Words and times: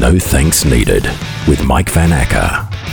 No 0.00 0.18
Thanks 0.18 0.64
Needed 0.64 1.04
with 1.46 1.62
Mike 1.62 1.90
Van 1.90 2.10
Acker. 2.10 2.89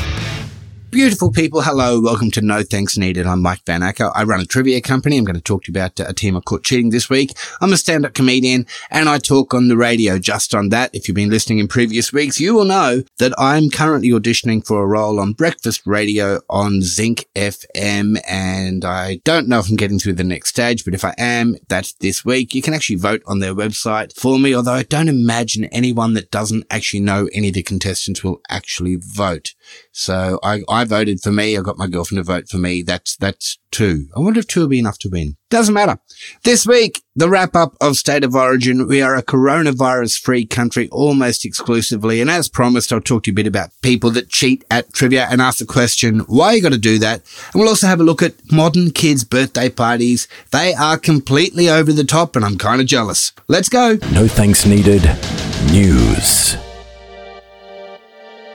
Beautiful 0.90 1.34
people, 1.34 1.62
hello. 1.62 2.00
Welcome 2.00 2.32
to 2.32 2.42
No 2.42 2.64
Thanks 2.64 2.98
Needed. 2.98 3.28
I'm 3.28 3.42
Mike 3.42 3.66
Van 3.66 3.84
Acker. 3.84 4.10
I 4.16 4.24
run 4.24 4.40
a 4.40 4.46
trivia 4.46 4.80
company. 4.80 5.18
I'm 5.18 5.26
going 5.26 5.36
to 5.36 5.42
talk 5.42 5.66
to 5.66 5.72
you 5.72 5.74
about 5.74 6.00
uh, 6.00 6.06
a 6.08 6.14
team 6.14 6.38
I 6.38 6.40
caught 6.40 6.64
cheating 6.64 6.92
this 6.92 7.10
week. 7.10 7.38
I'm 7.60 7.74
a 7.74 7.78
stand-up 7.78 8.14
comedian 8.14 8.66
and 8.90 9.10
I 9.10 9.18
talk 9.18 9.54
on 9.54 9.68
the 9.68 9.76
radio 9.76 10.18
just 10.18 10.56
on 10.56 10.70
that. 10.70 10.96
If 10.96 11.08
you've 11.08 11.16
been 11.16 11.30
listening 11.30 11.60
in 11.60 11.68
previous 11.68 12.14
weeks, 12.14 12.40
you 12.40 12.54
will 12.54 12.64
know 12.64 13.04
that 13.18 13.34
I'm 13.38 13.70
currently 13.70 14.12
auditioning 14.12 14.66
for 14.66 14.82
a 14.82 14.88
role 14.88 15.20
on 15.20 15.34
breakfast 15.34 15.82
radio 15.86 16.40
on 16.50 16.82
Zinc 16.82 17.28
FM. 17.36 18.22
And 18.26 18.86
I 18.86 19.20
don't 19.26 19.50
know 19.50 19.60
if 19.60 19.70
I'm 19.70 19.76
getting 19.76 20.00
through 20.00 20.14
the 20.14 20.24
next 20.24 20.50
stage, 20.50 20.86
but 20.86 20.94
if 20.94 21.04
I 21.04 21.14
am, 21.18 21.58
that's 21.68 21.92
this 21.94 22.24
week. 22.24 22.56
You 22.56 22.62
can 22.62 22.74
actually 22.74 22.96
vote 22.96 23.24
on 23.28 23.40
their 23.40 23.54
website 23.54 24.14
for 24.14 24.40
me, 24.40 24.56
although 24.56 24.72
I 24.72 24.84
don't 24.84 25.10
imagine 25.10 25.66
anyone 25.66 26.14
that 26.14 26.32
doesn't 26.32 26.66
actually 26.72 27.02
know 27.02 27.28
any 27.34 27.50
of 27.50 27.56
the 27.56 27.64
contestants 27.64 28.24
will 28.24 28.40
actually 28.50 28.96
vote. 28.96 29.54
So 29.92 30.40
I, 30.42 30.62
I 30.70 30.77
voted 30.86 31.22
for 31.22 31.32
me. 31.32 31.58
I 31.58 31.62
got 31.62 31.78
my 31.78 31.88
girlfriend 31.88 32.24
to 32.26 32.32
vote 32.32 32.50
for 32.50 32.58
me. 32.58 32.82
That's, 32.82 33.16
that's 33.16 33.58
two. 33.72 34.08
I 34.16 34.20
wonder 34.20 34.40
if 34.40 34.48
two 34.48 34.62
will 34.62 34.68
be 34.68 34.80
enough 34.80 34.98
to 35.00 35.10
win. 35.10 35.38
Doesn't 35.50 35.74
matter. 35.74 36.00
This 36.44 36.68
week, 36.68 37.04
the 37.16 37.30
wrap 37.30 37.56
up 37.56 37.76
of 37.80 37.96
State 37.96 38.24
of 38.24 38.36
Origin. 38.36 38.88
We 38.88 39.02
are 39.02 39.16
a 39.16 39.24
coronavirus 39.24 40.20
free 40.20 40.46
country 40.46 40.90
almost 40.90 41.46
exclusively. 41.46 42.22
And 42.22 42.30
as 42.30 42.50
promised, 42.50 42.92
I'll 42.92 43.02
talk 43.02 43.24
to 43.24 43.32
you 43.32 43.34
a 43.34 43.36
bit 43.36 43.48
about 43.48 43.70
people 43.82 44.12
that 44.12 44.30
cheat 44.30 44.64
at 44.70 44.94
trivia 44.94 45.28
and 45.30 45.42
ask 45.42 45.60
the 45.60 45.66
question, 45.66 46.20
why 46.28 46.54
you 46.54 46.62
got 46.62 46.74
to 46.74 46.78
do 46.78 47.00
that? 47.00 47.22
And 47.54 47.62
we'll 47.62 47.70
also 47.70 47.88
have 47.88 48.00
a 48.00 48.04
look 48.04 48.22
at 48.22 48.52
modern 48.52 48.92
kids' 48.92 49.24
birthday 49.24 49.70
parties. 49.70 50.28
They 50.52 50.74
are 50.74 50.98
completely 50.98 51.70
over 51.70 51.94
the 51.94 52.04
top 52.04 52.36
and 52.36 52.44
I'm 52.44 52.58
kind 52.58 52.82
of 52.82 52.88
jealous. 52.88 53.32
Let's 53.48 53.70
go. 53.70 53.98
No 54.12 54.28
Thanks 54.28 54.66
Needed 54.66 55.04
News. 55.72 56.67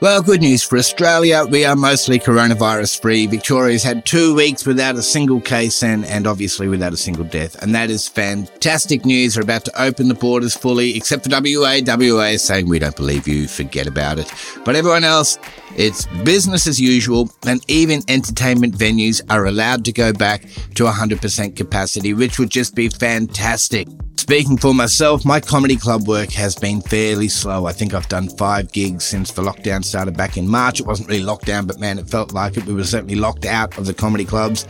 Well, 0.03 0.21
good 0.21 0.41
news 0.41 0.61
for 0.63 0.77
Australia. 0.77 1.45
We 1.49 1.63
are 1.63 1.77
mostly 1.77 2.19
coronavirus 2.19 3.01
free. 3.01 3.25
Victoria's 3.25 3.83
had 3.83 4.05
two 4.05 4.35
weeks 4.35 4.65
without 4.65 4.97
a 4.97 5.01
single 5.01 5.39
case 5.39 5.81
and, 5.81 6.03
and 6.03 6.27
obviously 6.27 6.67
without 6.67 6.91
a 6.91 6.97
single 6.97 7.23
death. 7.23 7.55
And 7.63 7.73
that 7.73 7.89
is 7.89 8.09
fantastic 8.09 9.05
news. 9.05 9.37
We're 9.37 9.43
about 9.43 9.63
to 9.63 9.81
open 9.81 10.09
the 10.09 10.13
borders 10.13 10.57
fully, 10.57 10.97
except 10.97 11.23
for 11.23 11.29
WA. 11.29 11.79
WA 11.85 12.33
is 12.33 12.43
saying 12.43 12.67
we 12.67 12.79
don't 12.79 12.97
believe 12.97 13.29
you, 13.29 13.47
forget 13.47 13.87
about 13.87 14.19
it. 14.19 14.29
But 14.65 14.75
everyone 14.75 15.05
else, 15.05 15.39
it's 15.77 16.05
business 16.25 16.67
as 16.67 16.81
usual. 16.81 17.31
And 17.47 17.63
even 17.69 18.01
entertainment 18.09 18.75
venues 18.75 19.21
are 19.29 19.45
allowed 19.45 19.85
to 19.85 19.93
go 19.93 20.11
back 20.11 20.41
to 20.75 20.83
100% 20.83 21.55
capacity, 21.55 22.13
which 22.13 22.39
would 22.39 22.49
just 22.49 22.75
be 22.75 22.89
fantastic. 22.89 23.87
Speaking 24.23 24.55
for 24.55 24.73
myself, 24.73 25.25
my 25.25 25.41
comedy 25.41 25.75
club 25.75 26.07
work 26.07 26.31
has 26.31 26.55
been 26.55 26.79
fairly 26.79 27.27
slow. 27.27 27.65
I 27.65 27.73
think 27.73 27.93
I've 27.93 28.07
done 28.07 28.29
five 28.29 28.71
gigs 28.71 29.03
since 29.03 29.31
the 29.31 29.41
lockdown 29.41 29.83
started 29.83 30.15
back 30.15 30.37
in 30.37 30.47
March. 30.47 30.79
It 30.79 30.85
wasn't 30.85 31.09
really 31.09 31.25
lockdown, 31.25 31.67
but 31.67 31.77
man, 31.77 31.99
it 31.99 32.07
felt 32.07 32.31
like 32.31 32.55
it. 32.55 32.65
We 32.65 32.73
were 32.73 32.85
certainly 32.85 33.15
locked 33.15 33.45
out 33.45 33.77
of 33.77 33.85
the 33.85 33.93
comedy 33.93 34.23
clubs. 34.23 34.65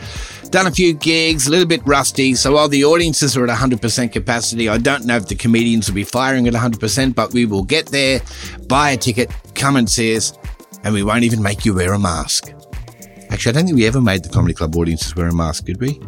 Done 0.50 0.66
a 0.66 0.72
few 0.72 0.96
gigs, 0.96 1.46
a 1.46 1.52
little 1.52 1.68
bit 1.68 1.86
rusty. 1.86 2.34
So 2.34 2.54
while 2.54 2.68
the 2.68 2.84
audiences 2.84 3.38
are 3.38 3.48
at 3.48 3.56
100% 3.56 4.12
capacity, 4.12 4.70
I 4.70 4.80
don't 4.80 5.06
know 5.06 5.18
if 5.18 5.28
the 5.28 5.36
comedians 5.36 5.88
will 5.88 5.96
be 5.96 6.04
firing 6.04 6.48
at 6.48 6.56
100%, 6.56 7.14
but 7.14 7.32
we 7.32 7.46
will 7.46 7.64
get 7.64 7.86
there, 7.86 8.22
buy 8.68 8.90
a 8.90 8.98
ticket, 8.98 9.30
come 9.54 9.76
and 9.76 9.88
see 9.88 10.18
us, 10.18 10.36
and 10.84 10.96
we 10.96 11.04
won't 11.04 11.26
even 11.26 11.44
make 11.44 11.64
you 11.64 11.76
wear 11.76 11.94
a 11.94 12.00
mask. 12.00 12.52
Actually, 13.30 13.52
I 13.52 13.54
don't 13.54 13.66
think 13.66 13.78
we 13.78 13.86
ever 13.86 14.02
made 14.02 14.24
the 14.24 14.30
comedy 14.30 14.56
club 14.56 14.76
audiences 14.76 15.16
wear 15.16 15.28
a 15.28 15.34
mask, 15.34 15.66
did 15.66 15.80
we? 15.80 16.02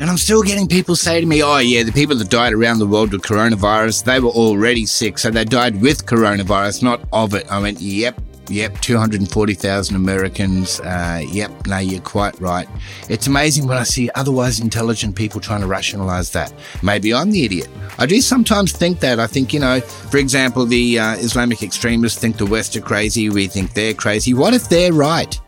And 0.00 0.08
I'm 0.08 0.16
still 0.16 0.42
getting 0.42 0.68
people 0.68 0.94
say 0.94 1.20
to 1.20 1.26
me, 1.26 1.42
oh, 1.42 1.58
yeah, 1.58 1.82
the 1.82 1.90
people 1.90 2.14
that 2.16 2.30
died 2.30 2.52
around 2.52 2.78
the 2.78 2.86
world 2.86 3.12
with 3.12 3.22
coronavirus, 3.22 4.04
they 4.04 4.20
were 4.20 4.30
already 4.30 4.86
sick. 4.86 5.18
So 5.18 5.30
they 5.30 5.44
died 5.44 5.80
with 5.80 6.06
coronavirus, 6.06 6.84
not 6.84 7.00
of 7.12 7.34
it. 7.34 7.50
I 7.50 7.58
went, 7.58 7.80
yep, 7.80 8.20
yep, 8.48 8.80
240,000 8.80 9.96
Americans. 9.96 10.78
Uh, 10.80 11.24
yep, 11.28 11.50
no, 11.66 11.78
you're 11.78 12.00
quite 12.00 12.40
right. 12.40 12.68
It's 13.08 13.26
amazing 13.26 13.66
when 13.66 13.76
I 13.76 13.82
see 13.82 14.08
otherwise 14.14 14.60
intelligent 14.60 15.16
people 15.16 15.40
trying 15.40 15.62
to 15.62 15.66
rationalize 15.66 16.30
that. 16.30 16.52
Maybe 16.80 17.12
I'm 17.12 17.32
the 17.32 17.44
idiot. 17.44 17.68
I 17.98 18.06
do 18.06 18.20
sometimes 18.20 18.70
think 18.70 19.00
that. 19.00 19.18
I 19.18 19.26
think, 19.26 19.52
you 19.52 19.58
know, 19.58 19.80
for 19.80 20.18
example, 20.18 20.64
the 20.64 21.00
uh, 21.00 21.16
Islamic 21.16 21.60
extremists 21.64 22.20
think 22.20 22.36
the 22.36 22.46
West 22.46 22.76
are 22.76 22.80
crazy. 22.80 23.30
We 23.30 23.48
think 23.48 23.74
they're 23.74 23.94
crazy. 23.94 24.32
What 24.32 24.54
if 24.54 24.68
they're 24.68 24.92
right? 24.92 25.38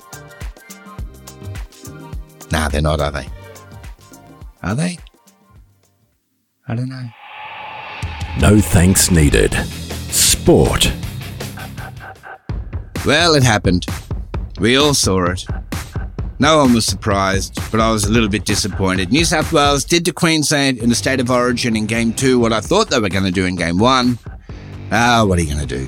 Nah, 2.51 2.69
they're 2.69 2.83
not, 2.83 2.99
are 2.99 3.13
they? 3.13 3.29
Are 4.63 4.75
they? 4.75 4.99
I 6.69 6.75
don't 6.75 6.89
know. 6.89 7.09
No 8.39 8.61
Thanks 8.61 9.11
Needed. 9.11 9.53
Sport. 10.11 10.93
Well, 13.07 13.35
it 13.35 13.43
happened. 13.43 13.87
We 14.59 14.77
all 14.77 14.95
saw 14.95 15.31
it. 15.31 15.47
No 16.39 16.59
one 16.59 16.73
was 16.73 16.87
surprised, 16.87 17.59
but 17.71 17.81
I 17.81 17.91
was 17.91 18.05
a 18.05 18.11
little 18.11 18.29
bit 18.29 18.45
disappointed. 18.45 19.11
New 19.13 19.25
South 19.25 19.53
Wales 19.53 19.85
did 19.85 20.05
to 20.07 20.13
Queensland 20.13 20.79
in 20.79 20.89
the 20.89 20.95
state 20.95 21.21
of 21.21 21.31
origin 21.31 21.77
in 21.77 21.87
game 21.87 22.13
two 22.13 22.39
what 22.39 22.53
I 22.53 22.61
thought 22.61 22.89
they 22.89 22.99
were 22.99 23.09
going 23.09 23.25
to 23.25 23.31
do 23.31 23.45
in 23.47 23.57
game 23.57 23.79
one. 23.79 24.19
Ah, 24.91 25.25
what 25.27 25.39
are 25.39 25.43
you 25.43 25.55
going 25.55 25.67
to 25.67 25.79
do? 25.79 25.87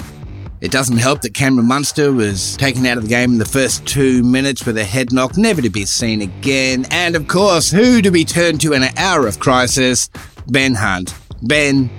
It 0.63 0.71
doesn't 0.71 0.99
help 0.99 1.23
that 1.23 1.35
Cameron 1.35 1.67
Munster 1.67 2.13
was 2.13 2.57
taken 2.57 2.87
out 2.87 2.97
of 2.97 3.03
the 3.03 3.09
game 3.09 3.33
in 3.33 3.39
the 3.39 3.45
first 3.45 3.85
two 3.85 4.23
minutes 4.23 4.65
with 4.65 4.79
a 4.79 4.85
head 4.85 5.13
knock, 5.13 5.37
never 5.37 5.61
to 5.61 5.69
be 5.69 5.85
seen 5.85 6.23
again. 6.23 6.87
And 6.93 7.17
of 7.17 7.27
course, 7.27 7.73
who 7.73 8.01
do 8.01 8.13
we 8.13 8.25
turn 8.25 8.59
to 8.59 8.73
in 8.73 8.85
an 8.85 8.97
hour 8.97 9.27
of 9.27 9.41
crisis? 9.41 10.09
Ben 10.47 10.77
Hunt. 10.77 11.17
Ben 11.43 11.91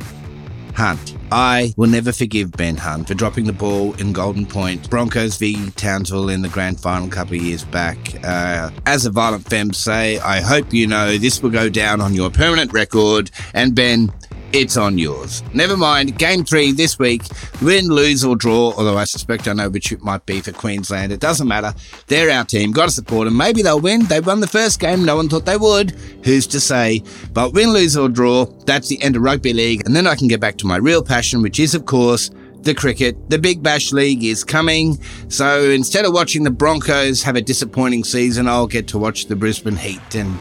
Hunt. 0.76 1.14
I 1.30 1.74
will 1.76 1.90
never 1.90 2.14
forgive 2.14 2.52
Ben 2.52 2.78
Hunt 2.78 3.08
for 3.08 3.16
dropping 3.16 3.46
the 3.46 3.54
ball 3.54 3.96
in 3.96 4.14
Golden 4.14 4.46
Point, 4.46 4.90
Broncos 4.90 5.36
v 5.36 5.72
Townsville 5.72 6.30
in 6.30 6.42
the 6.42 6.48
grand 6.48 6.80
final 6.80 7.08
a 7.08 7.12
couple 7.12 7.36
of 7.36 7.42
years 7.42 7.66
back. 7.66 7.98
Uh, 8.24 8.70
as 8.86 9.06
a 9.06 9.10
violent 9.10 9.44
femme 9.50 9.74
say, 9.74 10.20
I 10.20 10.42
hope 10.42 10.72
you 10.72 10.88
know 10.88 11.18
this 11.18 11.44
will 11.44 11.50
go 11.50 11.70
down 11.70 12.00
on 12.00 12.14
your 12.14 12.30
permanent 12.30 12.72
record. 12.72 13.30
And 13.54 13.76
Ben, 13.76 14.14
it's 14.54 14.78
on 14.78 14.98
yours. 14.98 15.44
Never 15.54 15.76
mind, 15.76 16.18
game 16.18 16.46
three 16.46 16.72
this 16.72 17.00
week, 17.00 17.24
win, 17.62 17.88
lose, 17.88 18.24
or 18.24 18.36
draw, 18.36 18.72
although 18.78 18.98
I 18.98 19.04
suspect 19.04 19.48
I 19.48 19.54
know 19.54 19.70
which 19.70 19.92
it 19.92 20.02
might 20.02 20.26
be 20.26 20.42
for 20.42 20.52
Queensland. 20.52 21.12
It 21.12 21.20
doesn't 21.20 21.48
matter. 21.48 21.74
They're 22.08 22.30
our 22.30 22.46
team. 22.46 22.72
Got 22.72 22.86
to 22.86 22.92
support 22.92 23.26
them. 23.26 23.36
Maybe 23.36 23.64
they'll 23.64 23.80
win. 23.80 24.06
They 24.06 24.20
won 24.20 24.40
the 24.40 24.48
first 24.48 24.80
game. 24.80 25.04
No 25.04 25.16
one 25.16 25.28
thought 25.28 25.46
they 25.46 25.58
would. 25.58 25.92
Who's 26.24 26.48
to 26.48 26.60
say? 26.60 27.04
But 27.34 27.54
win, 27.54 27.74
lose, 27.74 27.98
or 27.98 28.10
draw, 28.10 28.46
that's 28.66 28.88
the 28.88 29.02
end 29.02 29.16
of 29.16 29.24
rugby 29.24 29.54
league. 29.54 29.82
And 29.86 29.96
then 29.96 30.08
I 30.08 30.16
can 30.16 30.28
get 30.28 30.40
back 30.40 30.58
to 30.58 30.68
my 30.68 30.78
real 30.78 31.04
passion, 31.04 31.42
which 31.42 31.60
is, 31.60 31.74
of 31.74 31.86
course, 31.86 32.30
the 32.62 32.74
cricket. 32.74 33.30
The 33.30 33.40
Big 33.40 33.62
Bash 33.62 33.92
League 33.92 34.24
is 34.24 34.44
coming. 34.44 35.02
So 35.30 35.70
instead 35.70 36.06
of 36.06 36.14
watching 36.14 36.44
the 36.44 36.52
Broncos 36.52 37.24
have 37.24 37.36
a 37.36 37.42
disappointing 37.42 38.04
season, 38.04 38.48
I'll 38.48 38.68
get 38.68 38.88
to 38.90 38.98
watch 38.98 39.26
the 39.26 39.36
Brisbane 39.36 39.76
Heat 39.76 40.16
and 40.16 40.38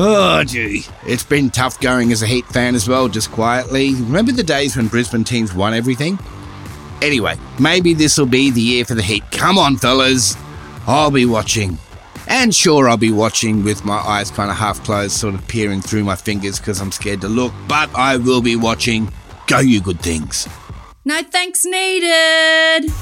Oh, 0.00 0.44
gee. 0.44 0.84
It's 1.04 1.24
been 1.24 1.50
tough 1.50 1.80
going 1.80 2.12
as 2.12 2.22
a 2.22 2.26
Heat 2.28 2.46
fan 2.46 2.76
as 2.76 2.88
well, 2.88 3.08
just 3.08 3.32
quietly. 3.32 3.94
Remember 3.94 4.30
the 4.30 4.44
days 4.44 4.76
when 4.76 4.86
Brisbane 4.86 5.24
teams 5.24 5.52
won 5.52 5.74
everything? 5.74 6.20
Anyway, 7.02 7.34
maybe 7.58 7.94
this 7.94 8.16
will 8.16 8.26
be 8.26 8.52
the 8.52 8.60
year 8.60 8.84
for 8.84 8.94
the 8.94 9.02
Heat. 9.02 9.24
Come 9.32 9.58
on, 9.58 9.76
fellas. 9.76 10.36
I'll 10.86 11.10
be 11.10 11.26
watching. 11.26 11.78
And 12.28 12.54
sure, 12.54 12.88
I'll 12.88 12.96
be 12.96 13.10
watching 13.10 13.64
with 13.64 13.84
my 13.84 13.96
eyes 13.96 14.30
kind 14.30 14.52
of 14.52 14.56
half 14.56 14.84
closed, 14.84 15.16
sort 15.16 15.34
of 15.34 15.48
peering 15.48 15.80
through 15.80 16.04
my 16.04 16.14
fingers 16.14 16.60
because 16.60 16.80
I'm 16.80 16.92
scared 16.92 17.20
to 17.22 17.28
look, 17.28 17.52
but 17.66 17.92
I 17.92 18.18
will 18.18 18.40
be 18.40 18.54
watching. 18.54 19.12
Go, 19.48 19.58
you 19.58 19.80
good 19.80 20.00
things. 20.00 20.46
No 21.04 21.22
thanks 21.24 21.64
needed. 21.64 22.92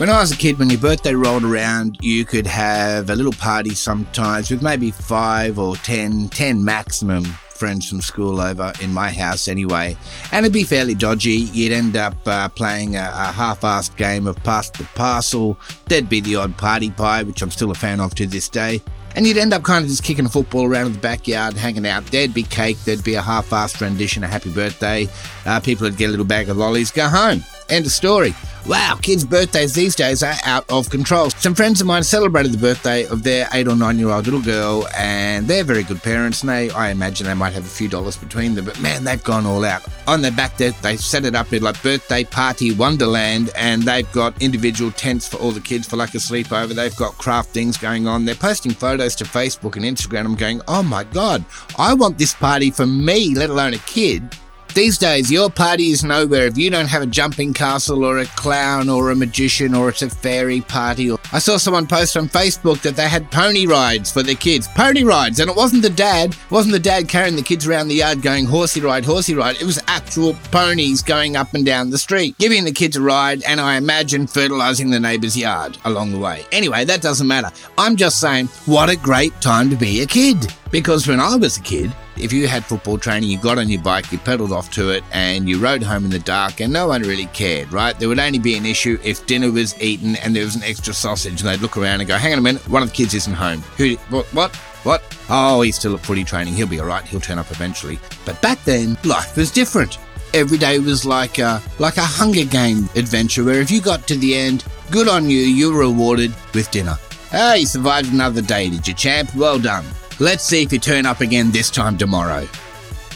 When 0.00 0.08
I 0.08 0.18
was 0.20 0.32
a 0.32 0.36
kid, 0.38 0.58
when 0.58 0.70
your 0.70 0.80
birthday 0.80 1.14
rolled 1.14 1.44
around, 1.44 1.98
you 2.00 2.24
could 2.24 2.46
have 2.46 3.10
a 3.10 3.14
little 3.14 3.34
party 3.34 3.74
sometimes 3.74 4.50
with 4.50 4.62
maybe 4.62 4.90
five 4.90 5.58
or 5.58 5.76
ten, 5.76 6.30
ten 6.30 6.64
maximum 6.64 7.22
friends 7.24 7.86
from 7.86 8.00
school 8.00 8.40
over 8.40 8.72
in 8.80 8.94
my 8.94 9.10
house 9.10 9.46
anyway. 9.46 9.94
And 10.32 10.46
it'd 10.46 10.54
be 10.54 10.64
fairly 10.64 10.94
dodgy. 10.94 11.32
You'd 11.52 11.72
end 11.72 11.98
up 11.98 12.16
uh, 12.26 12.48
playing 12.48 12.96
a, 12.96 13.12
a 13.14 13.30
half 13.30 13.60
assed 13.60 13.94
game 13.98 14.26
of 14.26 14.42
pass 14.42 14.70
the 14.70 14.84
parcel. 14.94 15.58
There'd 15.84 16.08
be 16.08 16.22
the 16.22 16.36
odd 16.36 16.56
party 16.56 16.90
pie, 16.90 17.22
which 17.22 17.42
I'm 17.42 17.50
still 17.50 17.70
a 17.70 17.74
fan 17.74 18.00
of 18.00 18.14
to 18.14 18.26
this 18.26 18.48
day. 18.48 18.80
And 19.16 19.26
you'd 19.26 19.36
end 19.36 19.52
up 19.52 19.64
kind 19.64 19.84
of 19.84 19.90
just 19.90 20.02
kicking 20.02 20.24
a 20.24 20.30
football 20.30 20.64
around 20.64 20.86
in 20.86 20.92
the 20.94 20.98
backyard, 20.98 21.58
hanging 21.58 21.86
out. 21.86 22.06
There'd 22.06 22.32
be 22.32 22.44
cake, 22.44 22.78
there'd 22.86 23.04
be 23.04 23.16
a 23.16 23.22
half 23.22 23.50
assed 23.50 23.82
rendition 23.82 24.24
of 24.24 24.30
Happy 24.30 24.50
Birthday. 24.50 25.08
Uh, 25.44 25.60
people 25.60 25.84
would 25.84 25.98
get 25.98 26.06
a 26.06 26.10
little 26.10 26.24
bag 26.24 26.48
of 26.48 26.56
lollies, 26.56 26.90
go 26.90 27.06
home. 27.06 27.44
End 27.68 27.84
of 27.84 27.92
story. 27.92 28.34
Wow, 28.66 28.98
kids' 29.00 29.24
birthdays 29.24 29.74
these 29.74 29.96
days 29.96 30.22
are 30.22 30.34
out 30.44 30.68
of 30.68 30.90
control. 30.90 31.30
Some 31.30 31.54
friends 31.54 31.80
of 31.80 31.86
mine 31.86 32.02
celebrated 32.02 32.52
the 32.52 32.58
birthday 32.58 33.06
of 33.06 33.22
their 33.22 33.48
eight 33.52 33.66
or 33.66 33.74
nine 33.74 33.98
year 33.98 34.10
old 34.10 34.26
little 34.26 34.42
girl, 34.42 34.86
and 34.96 35.48
they're 35.48 35.64
very 35.64 35.82
good 35.82 36.02
parents. 36.02 36.42
And 36.42 36.50
they, 36.50 36.70
I 36.70 36.90
imagine, 36.90 37.26
they 37.26 37.34
might 37.34 37.54
have 37.54 37.64
a 37.64 37.68
few 37.68 37.88
dollars 37.88 38.16
between 38.16 38.54
them, 38.54 38.66
but 38.66 38.80
man, 38.80 39.02
they've 39.02 39.22
gone 39.24 39.46
all 39.46 39.64
out. 39.64 39.82
On 40.06 40.20
their 40.20 40.30
back, 40.30 40.56
there, 40.58 40.72
they 40.82 40.96
set 40.96 41.24
it 41.24 41.34
up 41.34 41.52
in 41.52 41.62
like 41.62 41.82
birthday 41.82 42.22
party 42.22 42.72
wonderland, 42.72 43.50
and 43.56 43.82
they've 43.82 44.10
got 44.12 44.40
individual 44.42 44.90
tents 44.92 45.26
for 45.26 45.38
all 45.38 45.52
the 45.52 45.60
kids 45.60 45.88
for 45.88 45.96
like 45.96 46.14
a 46.14 46.18
sleepover. 46.18 46.74
They've 46.74 46.94
got 46.96 47.16
craft 47.18 47.50
things 47.50 47.76
going 47.76 48.06
on. 48.06 48.24
They're 48.24 48.34
posting 48.34 48.72
photos 48.72 49.16
to 49.16 49.24
Facebook 49.24 49.76
and 49.76 49.84
Instagram. 49.84 50.26
I'm 50.26 50.34
going, 50.36 50.60
oh 50.68 50.82
my 50.82 51.04
god, 51.04 51.44
I 51.78 51.94
want 51.94 52.18
this 52.18 52.34
party 52.34 52.70
for 52.70 52.86
me, 52.86 53.34
let 53.34 53.50
alone 53.50 53.74
a 53.74 53.78
kid. 53.78 54.36
These 54.74 54.98
days, 54.98 55.32
your 55.32 55.50
party 55.50 55.90
is 55.90 56.04
nowhere 56.04 56.46
if 56.46 56.56
you 56.56 56.70
don't 56.70 56.86
have 56.86 57.02
a 57.02 57.06
jumping 57.06 57.52
castle 57.52 58.04
or 58.04 58.18
a 58.18 58.26
clown 58.26 58.88
or 58.88 59.10
a 59.10 59.16
magician 59.16 59.74
or 59.74 59.88
it's 59.88 60.02
a 60.02 60.08
fairy 60.08 60.60
party. 60.60 61.10
I 61.32 61.40
saw 61.40 61.56
someone 61.56 61.88
post 61.88 62.16
on 62.16 62.28
Facebook 62.28 62.80
that 62.82 62.94
they 62.94 63.08
had 63.08 63.30
pony 63.32 63.66
rides 63.66 64.12
for 64.12 64.22
their 64.22 64.36
kids. 64.36 64.68
Pony 64.68 65.02
rides, 65.02 65.40
and 65.40 65.50
it 65.50 65.56
wasn't 65.56 65.82
the 65.82 65.90
dad, 65.90 66.36
wasn't 66.50 66.72
the 66.72 66.78
dad 66.78 67.08
carrying 67.08 67.34
the 67.34 67.42
kids 67.42 67.66
around 67.66 67.88
the 67.88 67.96
yard 67.96 68.22
going 68.22 68.46
horsey 68.46 68.80
ride, 68.80 69.04
horsey 69.04 69.34
ride. 69.34 69.60
It 69.60 69.64
was 69.64 69.82
actual 69.88 70.34
ponies 70.52 71.02
going 71.02 71.34
up 71.34 71.52
and 71.54 71.66
down 71.66 71.90
the 71.90 71.98
street, 71.98 72.38
giving 72.38 72.64
the 72.64 72.72
kids 72.72 72.96
a 72.96 73.00
ride, 73.00 73.42
and 73.42 73.60
I 73.60 73.76
imagine 73.76 74.28
fertilizing 74.28 74.90
the 74.90 75.00
neighbor's 75.00 75.36
yard 75.36 75.78
along 75.84 76.12
the 76.12 76.18
way. 76.18 76.44
Anyway, 76.52 76.84
that 76.84 77.02
doesn't 77.02 77.26
matter. 77.26 77.50
I'm 77.76 77.96
just 77.96 78.20
saying, 78.20 78.46
what 78.66 78.88
a 78.88 78.96
great 78.96 79.38
time 79.40 79.68
to 79.70 79.76
be 79.76 80.02
a 80.02 80.06
kid. 80.06 80.54
Because 80.70 81.08
when 81.08 81.18
I 81.18 81.34
was 81.34 81.56
a 81.56 81.62
kid, 81.62 81.92
if 82.22 82.32
you 82.32 82.46
had 82.46 82.64
football 82.64 82.98
training, 82.98 83.30
you 83.30 83.38
got 83.38 83.58
on 83.58 83.68
your 83.68 83.82
bike, 83.82 84.10
you 84.12 84.18
pedaled 84.18 84.52
off 84.52 84.70
to 84.72 84.90
it, 84.90 85.04
and 85.12 85.48
you 85.48 85.58
rode 85.58 85.82
home 85.82 86.04
in 86.04 86.10
the 86.10 86.18
dark, 86.18 86.60
and 86.60 86.72
no 86.72 86.88
one 86.88 87.02
really 87.02 87.26
cared, 87.26 87.72
right? 87.72 87.98
There 87.98 88.08
would 88.08 88.18
only 88.18 88.38
be 88.38 88.56
an 88.56 88.66
issue 88.66 88.98
if 89.02 89.26
dinner 89.26 89.50
was 89.50 89.80
eaten 89.80 90.16
and 90.16 90.34
there 90.34 90.44
was 90.44 90.56
an 90.56 90.62
extra 90.62 90.94
sausage, 90.94 91.40
and 91.40 91.48
they'd 91.48 91.60
look 91.60 91.76
around 91.76 92.00
and 92.00 92.08
go, 92.08 92.16
hang 92.16 92.32
on 92.32 92.38
a 92.38 92.42
minute, 92.42 92.68
one 92.68 92.82
of 92.82 92.90
the 92.90 92.94
kids 92.94 93.14
isn't 93.14 93.34
home. 93.34 93.60
Who, 93.76 93.94
what, 94.10 94.26
what? 94.34 94.54
What? 94.82 95.02
Oh, 95.28 95.60
he's 95.60 95.76
still 95.76 95.94
at 95.94 96.00
footy 96.00 96.24
training. 96.24 96.54
He'll 96.54 96.66
be 96.66 96.80
all 96.80 96.86
right. 96.86 97.04
He'll 97.04 97.20
turn 97.20 97.38
up 97.38 97.50
eventually. 97.50 97.98
But 98.24 98.40
back 98.40 98.64
then, 98.64 98.96
life 99.04 99.36
was 99.36 99.50
different. 99.50 99.98
Every 100.32 100.56
day 100.56 100.78
was 100.78 101.04
like 101.04 101.38
a 101.38 101.60
like 101.78 101.98
a 101.98 102.02
Hunger 102.02 102.44
Game 102.44 102.88
adventure 102.94 103.44
where 103.44 103.60
if 103.60 103.70
you 103.70 103.82
got 103.82 104.06
to 104.08 104.16
the 104.16 104.34
end, 104.34 104.64
good 104.90 105.06
on 105.06 105.28
you. 105.28 105.40
You 105.40 105.72
were 105.72 105.80
rewarded 105.80 106.34
with 106.54 106.70
dinner. 106.70 106.96
Ah, 107.32 107.54
you 107.54 107.66
survived 107.66 108.12
another 108.12 108.40
day, 108.40 108.70
did 108.70 108.88
you, 108.88 108.94
champ? 108.94 109.34
Well 109.34 109.58
done. 109.58 109.84
Let's 110.20 110.44
see 110.44 110.62
if 110.62 110.70
you 110.70 110.78
turn 110.78 111.06
up 111.06 111.22
again 111.22 111.50
this 111.50 111.70
time 111.70 111.96
tomorrow. 111.96 112.46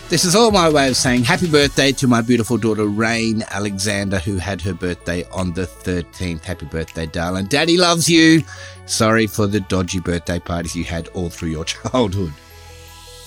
This 0.09 0.25
is 0.25 0.35
all 0.35 0.51
my 0.51 0.71
way 0.71 0.89
of 0.89 0.97
saying 0.97 1.25
happy 1.25 1.51
birthday 1.51 1.93
to 1.93 2.07
my 2.07 2.23
beautiful 2.23 2.57
daughter 2.57 2.87
Rain 2.87 3.45
Alexander, 3.51 4.19
who 4.19 4.39
had 4.39 4.63
her 4.63 4.73
birthday 4.73 5.25
on 5.31 5.53
the 5.53 5.67
13th. 5.67 6.43
Happy 6.45 6.65
birthday, 6.65 7.05
darling. 7.05 7.45
Daddy 7.45 7.77
loves 7.77 8.09
you. 8.09 8.43
Sorry 8.87 9.27
for 9.27 9.47
the 9.47 9.61
dodgy 9.61 10.01
birthday 10.01 10.39
parties 10.39 10.75
you 10.75 10.85
had 10.85 11.09
all 11.09 11.29
through 11.29 11.51
your 11.51 11.65
childhood. 11.67 12.33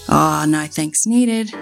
Oh, 0.10 0.46
no 0.48 0.66
thanks 0.66 1.06
needed. 1.06 1.54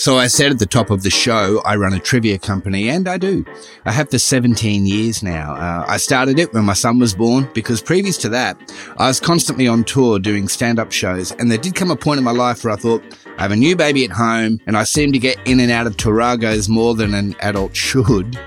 So 0.00 0.16
I 0.16 0.28
said 0.28 0.50
at 0.50 0.58
the 0.58 0.64
top 0.64 0.88
of 0.88 1.02
the 1.02 1.10
show, 1.10 1.60
I 1.66 1.76
run 1.76 1.92
a 1.92 1.98
trivia 1.98 2.38
company, 2.38 2.88
and 2.88 3.06
I 3.06 3.18
do. 3.18 3.44
I 3.84 3.92
have 3.92 4.08
for 4.08 4.18
17 4.18 4.86
years 4.86 5.22
now. 5.22 5.52
Uh, 5.52 5.84
I 5.86 5.98
started 5.98 6.38
it 6.38 6.54
when 6.54 6.64
my 6.64 6.72
son 6.72 6.98
was 6.98 7.14
born 7.14 7.50
because 7.52 7.82
previous 7.82 8.16
to 8.22 8.30
that, 8.30 8.56
I 8.96 9.08
was 9.08 9.20
constantly 9.20 9.68
on 9.68 9.84
tour 9.84 10.18
doing 10.18 10.48
stand-up 10.48 10.90
shows, 10.90 11.32
and 11.32 11.50
there 11.50 11.58
did 11.58 11.74
come 11.74 11.90
a 11.90 11.96
point 11.96 12.16
in 12.16 12.24
my 12.24 12.30
life 12.30 12.64
where 12.64 12.72
I 12.72 12.76
thought, 12.76 13.04
I 13.36 13.42
have 13.42 13.52
a 13.52 13.56
new 13.56 13.76
baby 13.76 14.06
at 14.06 14.10
home, 14.10 14.58
and 14.66 14.74
I 14.74 14.84
seem 14.84 15.12
to 15.12 15.18
get 15.18 15.38
in 15.46 15.60
and 15.60 15.70
out 15.70 15.86
of 15.86 15.98
Taragos 15.98 16.66
more 16.66 16.94
than 16.94 17.12
an 17.12 17.36
adult 17.40 17.76
should. 17.76 18.38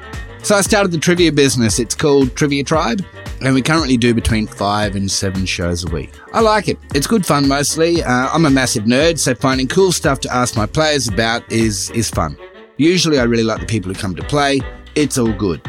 So 0.41 0.55
I 0.55 0.61
started 0.61 0.91
the 0.91 0.97
trivia 0.97 1.31
business. 1.31 1.77
It's 1.77 1.93
called 1.93 2.35
Trivia 2.35 2.63
Tribe, 2.63 3.05
and 3.43 3.53
we 3.53 3.61
currently 3.61 3.97
do 3.97 4.13
between 4.13 4.47
five 4.47 4.95
and 4.95 5.11
seven 5.11 5.45
shows 5.45 5.83
a 5.83 5.91
week. 5.91 6.11
I 6.33 6.41
like 6.41 6.67
it. 6.67 6.77
It's 6.95 7.07
good 7.07 7.25
fun 7.25 7.47
mostly. 7.47 8.01
Uh, 8.03 8.29
I'm 8.29 8.45
a 8.45 8.49
massive 8.49 8.85
nerd, 8.85 9.19
so 9.19 9.35
finding 9.35 9.67
cool 9.67 9.91
stuff 9.91 10.19
to 10.21 10.33
ask 10.33 10.55
my 10.55 10.65
players 10.65 11.07
about 11.07 11.49
is 11.51 11.89
is 11.91 12.09
fun. 12.09 12.37
Usually, 12.77 13.19
I 13.19 13.23
really 13.23 13.43
like 13.43 13.59
the 13.59 13.65
people 13.67 13.93
who 13.93 13.99
come 13.99 14.15
to 14.15 14.23
play. 14.23 14.61
It's 14.95 15.17
all 15.17 15.33
good. 15.33 15.61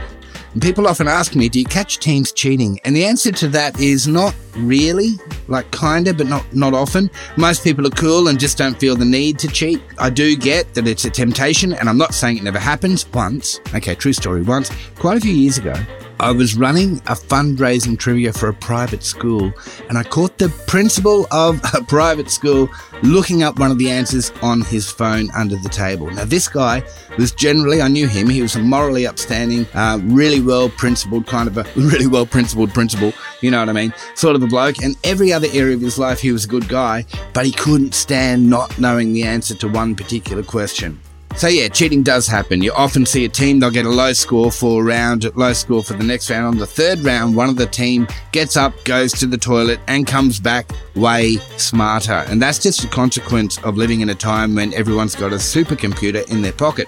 And 0.55 0.63
people 0.63 0.87
often 0.87 1.09
ask 1.09 1.35
me, 1.35 1.49
do 1.49 1.59
you 1.59 1.65
catch 1.65 1.99
teams 1.99 2.31
cheating? 2.31 2.79
And 2.85 2.95
the 2.95 3.05
answer 3.05 3.33
to 3.33 3.49
that 3.49 3.81
is 3.81 4.07
not 4.07 4.33
really, 4.57 5.19
like 5.49 5.69
kinda, 5.73 6.15
but 6.15 6.29
not, 6.29 6.45
not 6.55 6.75
often. 6.75 7.11
Most 7.37 7.65
people 7.65 7.85
are 7.89 7.91
cool 7.91 8.29
and 8.29 8.39
just 8.39 8.57
don't 8.57 8.79
feel 8.79 8.95
the 8.95 9.05
need 9.05 9.37
to 9.41 9.49
cheat. 9.49 9.83
I 9.99 10.11
do 10.11 10.37
get 10.37 10.73
that 10.75 10.87
it's 10.87 11.05
a 11.05 11.11
temptation, 11.11 11.73
and 11.73 11.89
I'm 11.89 11.99
not 11.99 12.15
saying 12.15 12.37
it 12.37 12.45
never 12.45 12.61
happens. 12.61 13.05
Once, 13.13 13.61
okay, 13.75 13.97
true 13.97 14.13
story, 14.13 14.43
once, 14.43 14.71
quite 14.95 15.17
a 15.17 15.21
few 15.21 15.35
years 15.35 15.59
ago, 15.59 15.75
I 16.21 16.31
was 16.31 16.55
running 16.55 16.99
a 16.99 17.15
fundraising 17.15 17.99
trivia 17.99 18.33
for 18.33 18.49
a 18.49 18.55
private 18.55 19.03
school, 19.03 19.53
and 19.89 19.99
I 19.99 20.05
caught 20.05 20.39
the 20.39 20.49
principal 20.67 21.27
of 21.33 21.61
a 21.75 21.83
private 21.89 22.31
school 22.31 22.69
looking 23.03 23.43
up 23.43 23.59
one 23.59 23.71
of 23.71 23.79
the 23.79 23.91
answers 23.91 24.31
on 24.41 24.61
his 24.63 24.91
phone 24.91 25.31
under 25.33 25.57
the 25.57 25.69
table. 25.69 26.11
Now, 26.11 26.25
this 26.25 26.49
guy 26.49 26.83
was 27.19 27.33
generally, 27.33 27.83
I 27.83 27.89
knew 27.89 28.07
him, 28.07 28.29
he 28.29 28.43
was 28.43 28.55
a 28.55 28.61
morally 28.61 29.07
upstanding, 29.07 29.67
uh, 29.75 29.99
really 30.03 30.41
well 30.41 30.69
principled, 30.69 31.27
kind 31.27 31.49
of 31.49 31.59
a 31.59 31.65
really 31.77 32.07
well 32.07 32.27
principled 32.27 32.73
principal, 32.73 33.13
you 33.41 33.51
know 33.51 33.59
what 33.59 33.69
I 33.69 33.73
mean? 33.73 33.93
Sort 34.15 34.37
of 34.37 34.43
a 34.43 34.47
bloke. 34.47 34.83
And 34.83 34.97
every 35.05 35.33
other 35.33 35.49
area 35.53 35.75
of 35.75 35.81
his 35.81 35.99
life, 35.99 36.21
he 36.21 36.33
was 36.33 36.45
a 36.45 36.49
good 36.49 36.69
guy, 36.69 37.07
but 37.33 37.45
he 37.45 37.53
couldn't 37.53 37.95
stand 37.95 38.49
not 38.49 38.79
knowing 38.79 39.13
the 39.13 39.25
answer 39.25 39.55
to 39.57 39.69
one 39.69 39.95
particular 39.95 40.43
question. 40.43 41.01
So 41.37 41.49
yeah, 41.49 41.67
cheating 41.67 42.05
does 42.05 42.29
happen. 42.29 42.63
You 42.63 42.73
often 42.75 43.05
see 43.05 43.25
a 43.25 43.29
team, 43.29 43.59
they'll 43.59 43.71
get 43.71 43.87
a 43.87 43.91
low 43.91 44.13
score 44.13 44.53
for 44.53 44.81
a 44.81 44.85
round, 44.85 45.25
low 45.35 45.53
score 45.53 45.83
for 45.83 45.95
the 45.95 46.05
next 46.05 46.31
round. 46.31 46.47
On 46.47 46.57
the 46.57 46.67
third 46.67 47.01
round, 47.01 47.35
one 47.35 47.49
of 47.49 47.57
the 47.57 47.67
team 47.67 48.07
gets 48.31 48.57
up, 48.57 48.73
goes 48.85 49.13
to 49.15 49.27
the 49.27 49.37
toilet, 49.37 49.81
and 49.89 50.07
comes 50.07 50.39
back 50.39 50.71
way 50.95 51.39
smarter. 51.57 52.25
And 52.29 52.41
that's 52.41 52.61
just 52.61 52.85
a 52.85 52.89
consequence 52.89 53.59
of 53.59 53.77
living 53.77 54.01
in 54.01 54.11
a 54.11 54.15
time 54.15 54.55
when 54.55 54.73
everyone's 54.75 55.17
got 55.17 55.33
a 55.33 55.37
supercomputer 55.37 56.31
in 56.31 56.41
their 56.41 56.53
pocket. 56.53 56.87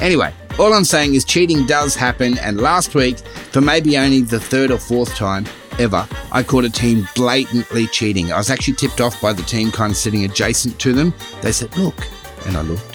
Anyway, 0.00 0.32
all 0.58 0.72
I'm 0.72 0.84
saying 0.84 1.14
is 1.14 1.24
cheating 1.24 1.66
does 1.66 1.94
happen, 1.94 2.38
and 2.38 2.60
last 2.60 2.94
week, 2.94 3.18
for 3.18 3.60
maybe 3.60 3.98
only 3.98 4.22
the 4.22 4.40
third 4.40 4.70
or 4.70 4.78
fourth 4.78 5.14
time 5.14 5.44
ever, 5.78 6.08
I 6.32 6.42
caught 6.42 6.64
a 6.64 6.70
team 6.70 7.06
blatantly 7.14 7.86
cheating. 7.88 8.32
I 8.32 8.38
was 8.38 8.50
actually 8.50 8.74
tipped 8.74 9.02
off 9.02 9.20
by 9.20 9.34
the 9.34 9.42
team 9.42 9.70
kind 9.70 9.90
of 9.90 9.96
sitting 9.96 10.24
adjacent 10.24 10.78
to 10.80 10.94
them. 10.94 11.12
They 11.42 11.52
said, 11.52 11.76
Look, 11.76 12.08
and 12.46 12.56
I 12.56 12.62
looked. 12.62 12.93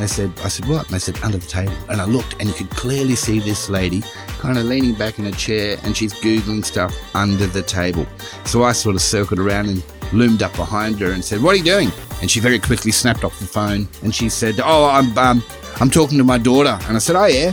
They 0.00 0.06
said, 0.06 0.32
I 0.42 0.48
said, 0.48 0.66
what? 0.66 0.86
And 0.86 0.94
they 0.94 0.98
said, 0.98 1.18
under 1.22 1.38
the 1.38 1.46
table. 1.46 1.74
And 1.88 2.00
I 2.00 2.04
looked 2.04 2.34
and 2.40 2.48
you 2.48 2.54
could 2.54 2.70
clearly 2.70 3.14
see 3.14 3.38
this 3.38 3.68
lady 3.68 4.02
kind 4.38 4.56
of 4.56 4.64
leaning 4.64 4.94
back 4.94 5.18
in 5.18 5.26
a 5.26 5.32
chair 5.32 5.76
and 5.82 5.96
she's 5.96 6.14
Googling 6.14 6.64
stuff 6.64 6.96
under 7.14 7.46
the 7.46 7.62
table. 7.62 8.06
So 8.44 8.62
I 8.62 8.72
sort 8.72 8.94
of 8.94 9.02
circled 9.02 9.38
around 9.38 9.68
and 9.68 9.84
loomed 10.12 10.42
up 10.42 10.54
behind 10.56 10.98
her 11.00 11.12
and 11.12 11.24
said, 11.24 11.42
what 11.42 11.54
are 11.54 11.58
you 11.58 11.64
doing? 11.64 11.90
And 12.20 12.30
she 12.30 12.40
very 12.40 12.58
quickly 12.58 12.92
snapped 12.92 13.24
off 13.24 13.38
the 13.38 13.46
phone 13.46 13.88
and 14.02 14.14
she 14.14 14.28
said, 14.28 14.60
oh, 14.64 14.88
I'm, 14.88 15.16
um, 15.18 15.42
I'm 15.80 15.90
talking 15.90 16.18
to 16.18 16.24
my 16.24 16.38
daughter. 16.38 16.78
And 16.84 16.96
I 16.96 16.98
said, 16.98 17.16
oh, 17.16 17.26
yeah. 17.26 17.52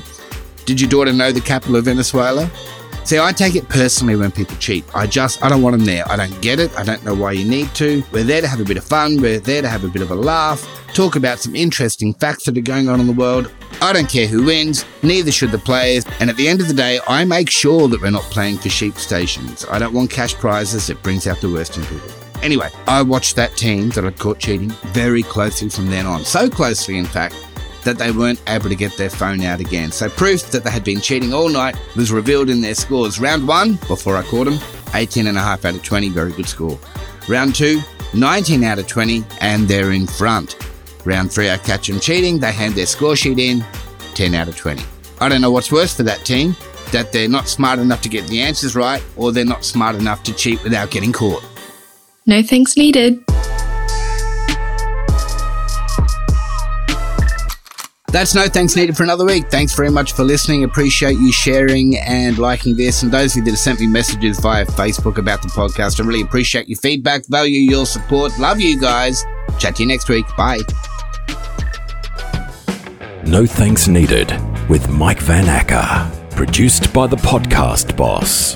Did 0.66 0.82
your 0.82 0.90
daughter 0.90 1.14
know 1.14 1.32
the 1.32 1.42
capital 1.42 1.78
of 1.78 1.86
Venezuela? 1.86 2.50
See, 3.08 3.20
I 3.20 3.32
take 3.32 3.56
it 3.56 3.70
personally 3.70 4.18
when 4.18 4.32
people 4.34 4.58
cheat. 4.58 4.84
I 4.94 5.08
just, 5.08 5.42
I 5.42 5.48
don't 5.48 5.62
want 5.62 5.78
them 5.78 5.86
there. 5.86 6.04
I 6.12 6.18
don't 6.18 6.42
get 6.42 6.60
it. 6.60 6.78
I 6.78 6.84
don't 6.84 7.02
know 7.06 7.16
why 7.16 7.32
you 7.32 7.50
need 7.50 7.74
to. 7.76 8.04
We're 8.12 8.26
there 8.26 8.42
to 8.42 8.48
have 8.50 8.60
a 8.60 8.66
bit 8.66 8.76
of 8.76 8.84
fun. 8.84 9.22
We're 9.22 9.40
there 9.40 9.62
to 9.62 9.70
have 9.70 9.86
a 9.86 9.88
bit 9.88 10.02
of 10.02 10.12
a 10.12 10.16
laugh, 10.16 10.62
talk 10.94 11.16
about 11.16 11.40
some 11.40 11.56
interesting 11.56 12.14
facts 12.14 12.44
that 12.44 12.58
are 12.58 12.62
going 12.62 12.90
on 12.90 13.00
in 13.00 13.08
the 13.08 13.14
world. 13.14 13.50
I 13.82 13.94
don't 13.94 14.10
care 14.10 14.28
who 14.28 14.44
wins, 14.44 14.84
neither 15.04 15.32
should 15.32 15.52
the 15.52 15.58
players. 15.58 16.04
And 16.20 16.30
at 16.30 16.36
the 16.36 16.50
end 16.50 16.60
of 16.60 16.68
the 16.68 16.74
day, 16.74 17.00
I 17.08 17.24
make 17.24 17.50
sure 17.50 17.88
that 17.88 18.02
we're 18.02 18.12
not 18.12 18.24
playing 18.24 18.58
for 18.58 18.68
sheep 18.68 18.96
stations. 18.96 19.66
I 19.72 19.80
don't 19.80 19.94
want 19.94 20.12
cash 20.12 20.34
prizes. 20.34 20.90
It 20.90 21.02
brings 21.02 21.28
out 21.28 21.40
the 21.40 21.50
worst 21.50 21.78
in 21.78 21.86
people. 21.86 22.12
Anyway, 22.44 22.70
I 22.88 23.04
watched 23.04 23.38
that 23.38 23.56
team 23.56 23.88
that 23.92 24.04
I'd 24.04 24.20
caught 24.20 24.40
cheating 24.40 24.72
very 24.88 25.24
closely 25.24 25.70
from 25.70 25.88
then 25.88 26.06
on. 26.06 26.26
So 26.26 26.50
closely, 26.50 26.98
in 26.98 27.06
fact, 27.06 27.36
that 27.88 27.98
they 27.98 28.12
weren't 28.12 28.42
able 28.50 28.68
to 28.68 28.76
get 28.76 28.98
their 28.98 29.10
phone 29.10 29.42
out 29.44 29.62
again. 29.62 29.94
So 29.94 30.10
proof 30.10 30.52
that 30.52 30.66
they 30.66 30.70
had 30.70 30.84
been 30.84 31.00
cheating 31.00 31.34
all 31.34 31.48
night 31.48 31.78
was 31.96 32.12
revealed 32.12 32.50
in 32.50 32.60
their 32.60 32.76
scores. 32.76 33.18
Round 33.18 33.48
one, 33.48 33.76
before 33.88 34.18
I 34.18 34.24
caught 34.24 34.44
them, 34.44 34.60
18 34.94 35.26
and 35.26 35.38
a 35.38 35.42
half 35.42 35.64
out 35.64 35.74
of 35.74 35.84
20, 35.84 36.10
very 36.10 36.34
good 36.34 36.50
score. 36.50 36.78
Round 37.30 37.56
two, 37.56 37.80
19 38.14 38.66
out 38.66 38.78
of 38.78 38.88
20, 38.88 39.24
and 39.40 39.70
they're 39.70 39.94
in 39.94 40.06
front. 40.06 40.58
Round 41.06 41.32
three, 41.32 41.50
I 41.50 41.58
catch 41.58 41.88
them 41.88 42.02
cheating, 42.02 42.40
they 42.40 42.52
hand 42.52 42.76
their 42.76 42.88
score 42.88 43.16
sheet 43.16 43.40
in, 43.40 43.64
10 44.16 44.36
out 44.36 44.50
of 44.50 44.58
20. 44.58 44.84
I 45.22 45.30
don't 45.30 45.40
know 45.40 45.52
what's 45.52 45.72
worse 45.72 45.96
for 45.96 46.04
that 46.04 46.26
team, 46.26 46.58
that 46.92 47.14
they're 47.14 47.30
not 47.30 47.48
smart 47.48 47.80
enough 47.80 48.02
to 48.02 48.10
get 48.10 48.28
the 48.28 48.42
answers 48.42 48.76
right, 48.76 49.02
or 49.16 49.32
they're 49.32 49.46
not 49.46 49.64
smart 49.64 49.96
enough 49.96 50.24
to 50.24 50.34
cheat 50.34 50.62
without 50.62 50.92
getting 50.92 51.14
caught. 51.14 51.42
No 52.26 52.44
thanks 52.44 52.76
needed. 52.76 53.24
That's 58.12 58.34
no 58.34 58.48
thanks 58.48 58.76
needed 58.76 58.96
for 58.96 59.04
another 59.04 59.26
week. 59.26 59.50
Thanks 59.52 59.76
very 59.76 59.90
much 59.92 60.14
for 60.14 60.24
listening. 60.24 60.64
Appreciate 60.64 61.18
you 61.18 61.32
sharing 61.32 61.98
and 61.98 62.38
liking 62.38 62.78
this. 62.78 63.04
And 63.04 63.12
those 63.12 63.34
of 63.34 63.38
you 63.38 63.44
that 63.44 63.52
have 63.52 63.60
sent 63.60 63.80
me 63.82 63.88
messages 63.88 64.40
via 64.40 64.66
Facebook 64.66 65.18
about 65.18 65.42
the 65.42 65.50
podcast, 65.50 66.02
I 66.02 66.06
really 66.08 66.22
appreciate 66.22 66.70
your 66.70 66.80
feedback, 66.80 67.26
value 67.28 67.60
your 67.60 67.86
support. 67.86 68.38
Love 68.40 68.62
you 68.62 68.80
guys. 68.80 69.26
Chat 69.60 69.76
to 69.76 69.84
you 69.84 69.90
next 69.90 70.08
week. 70.08 70.26
Bye. 70.38 70.60
No 73.26 73.46
Thanks 73.46 73.90
Needed 73.90 74.32
with 74.70 74.88
Mike 74.90 75.20
Van 75.20 75.46
Acker. 75.50 76.10
Produced 76.34 76.94
by 76.94 77.08
the 77.08 77.18
Podcast 77.18 77.98
Boss. 77.98 78.56